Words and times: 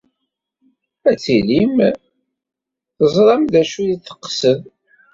Ad 1.09 1.17
tilim 1.23 1.75
teẓram 2.97 3.43
d 3.53 3.55
acu 3.61 3.79
ay 3.83 3.91
d-teqsed. 3.97 4.61